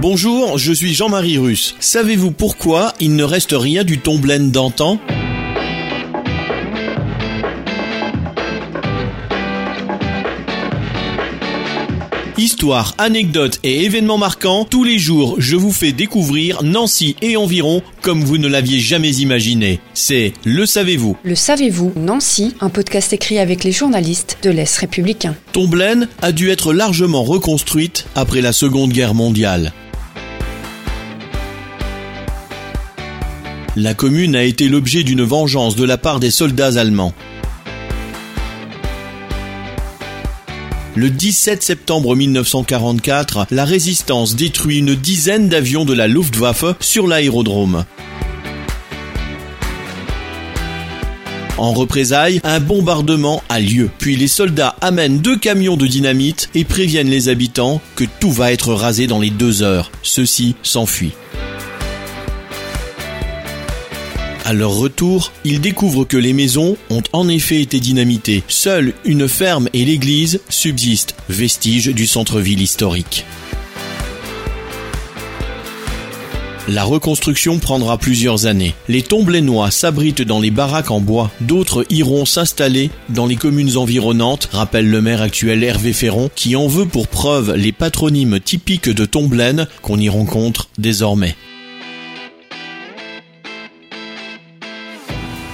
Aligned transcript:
Bonjour, 0.00 0.56
je 0.56 0.72
suis 0.72 0.94
Jean-Marie 0.94 1.36
Russe. 1.36 1.74
Savez-vous 1.78 2.30
pourquoi 2.30 2.94
il 3.00 3.16
ne 3.16 3.22
reste 3.22 3.52
rien 3.52 3.84
du 3.84 3.98
Tomblaine 3.98 4.50
d'antan? 4.50 4.98
Histoire, 12.38 12.94
anecdotes 12.96 13.60
et 13.62 13.84
événements 13.84 14.16
marquants, 14.16 14.64
tous 14.64 14.84
les 14.84 14.98
jours 14.98 15.34
je 15.36 15.56
vous 15.56 15.70
fais 15.70 15.92
découvrir 15.92 16.62
Nancy 16.62 17.14
et 17.20 17.36
environ 17.36 17.82
comme 18.00 18.24
vous 18.24 18.38
ne 18.38 18.48
l'aviez 18.48 18.80
jamais 18.80 19.16
imaginé. 19.16 19.80
C'est 19.92 20.32
Le 20.46 20.64
Savez-vous. 20.64 21.18
Le 21.24 21.34
savez-vous, 21.34 21.92
Nancy, 21.96 22.54
un 22.62 22.70
podcast 22.70 23.12
écrit 23.12 23.38
avec 23.38 23.64
les 23.64 23.72
journalistes 23.72 24.38
de 24.42 24.48
l'Est 24.48 24.78
républicain. 24.78 25.36
Tomblaine 25.52 26.08
a 26.22 26.32
dû 26.32 26.48
être 26.48 26.72
largement 26.72 27.22
reconstruite 27.22 28.06
après 28.14 28.40
la 28.40 28.54
Seconde 28.54 28.92
Guerre 28.92 29.12
mondiale. 29.12 29.74
La 33.76 33.94
commune 33.94 34.34
a 34.34 34.42
été 34.42 34.68
l'objet 34.68 35.04
d'une 35.04 35.22
vengeance 35.22 35.76
de 35.76 35.84
la 35.84 35.96
part 35.96 36.18
des 36.18 36.32
soldats 36.32 36.76
allemands. 36.76 37.14
Le 40.96 41.08
17 41.08 41.62
septembre 41.62 42.16
1944, 42.16 43.46
la 43.52 43.64
résistance 43.64 44.34
détruit 44.34 44.78
une 44.78 44.96
dizaine 44.96 45.48
d'avions 45.48 45.84
de 45.84 45.94
la 45.94 46.08
Luftwaffe 46.08 46.64
sur 46.80 47.06
l'aérodrome. 47.06 47.84
En 51.56 51.72
représailles, 51.72 52.40
un 52.42 52.58
bombardement 52.58 53.40
a 53.48 53.60
lieu. 53.60 53.88
Puis 53.98 54.16
les 54.16 54.28
soldats 54.28 54.74
amènent 54.80 55.20
deux 55.20 55.36
camions 55.36 55.76
de 55.76 55.86
dynamite 55.86 56.50
et 56.56 56.64
préviennent 56.64 57.10
les 57.10 57.28
habitants 57.28 57.80
que 57.94 58.04
tout 58.18 58.32
va 58.32 58.50
être 58.50 58.74
rasé 58.74 59.06
dans 59.06 59.20
les 59.20 59.30
deux 59.30 59.62
heures. 59.62 59.92
Ceux-ci 60.02 60.56
s'enfuient. 60.64 61.12
À 64.50 64.52
leur 64.52 64.74
retour, 64.74 65.30
ils 65.44 65.60
découvrent 65.60 66.04
que 66.04 66.16
les 66.16 66.32
maisons 66.32 66.76
ont 66.90 67.04
en 67.12 67.28
effet 67.28 67.60
été 67.60 67.78
dynamitées. 67.78 68.42
Seule 68.48 68.94
une 69.04 69.28
ferme 69.28 69.68
et 69.74 69.84
l'église 69.84 70.40
subsistent, 70.48 71.14
vestiges 71.28 71.86
du 71.86 72.04
centre-ville 72.08 72.60
historique. 72.60 73.24
La 76.66 76.82
reconstruction 76.82 77.60
prendra 77.60 77.96
plusieurs 77.96 78.46
années. 78.46 78.74
Les 78.88 79.02
Tomblainois 79.02 79.70
s'abritent 79.70 80.22
dans 80.22 80.40
les 80.40 80.50
baraques 80.50 80.90
en 80.90 81.00
bois. 81.00 81.30
D'autres 81.40 81.86
iront 81.88 82.24
s'installer 82.24 82.90
dans 83.08 83.26
les 83.26 83.36
communes 83.36 83.76
environnantes, 83.76 84.48
rappelle 84.50 84.90
le 84.90 85.00
maire 85.00 85.22
actuel 85.22 85.62
Hervé 85.62 85.92
Ferron, 85.92 86.28
qui 86.34 86.56
en 86.56 86.66
veut 86.66 86.86
pour 86.86 87.06
preuve 87.06 87.54
les 87.54 87.70
patronymes 87.70 88.40
typiques 88.40 88.90
de 88.90 89.04
Tomblaine 89.04 89.68
qu'on 89.80 90.00
y 90.00 90.08
rencontre 90.08 90.70
désormais. 90.76 91.36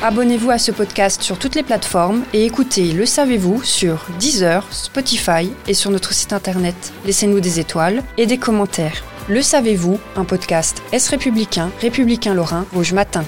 Abonnez-vous 0.02 0.50
à 0.50 0.58
ce 0.58 0.72
podcast 0.72 1.22
sur 1.22 1.38
toutes 1.38 1.54
les 1.54 1.62
plateformes 1.62 2.24
et 2.34 2.44
écoutez 2.44 2.92
Le 2.92 3.06
Savez-vous 3.06 3.62
sur 3.64 4.04
Deezer, 4.20 4.62
Spotify 4.70 5.50
et 5.66 5.72
sur 5.72 5.90
notre 5.90 6.12
site 6.12 6.34
internet. 6.34 6.92
Laissez-nous 7.06 7.40
des 7.40 7.60
étoiles 7.60 8.04
et 8.18 8.26
des 8.26 8.36
commentaires. 8.36 9.02
Le 9.26 9.40
Savez-vous, 9.40 9.98
un 10.14 10.26
podcast 10.26 10.82
Est 10.92 11.08
républicain, 11.08 11.70
républicain 11.80 12.34
lorrain, 12.34 12.66
rouge 12.74 12.92
matin. 12.92 13.24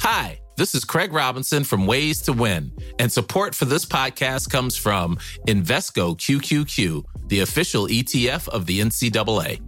Hi, 0.00 0.40
this 0.56 0.74
is 0.74 0.84
Craig 0.84 1.12
Robinson 1.12 1.62
from 1.62 1.86
Ways 1.86 2.20
to 2.22 2.32
Win, 2.32 2.72
and 2.98 3.10
support 3.10 3.54
for 3.54 3.64
this 3.64 3.86
podcast 3.86 4.50
comes 4.50 4.76
from 4.76 5.18
Invesco 5.46 6.16
QQQ, 6.16 7.04
the 7.28 7.40
official 7.40 7.86
ETF 7.86 8.48
of 8.48 8.66
the 8.66 8.80
NCAA. 8.80 9.67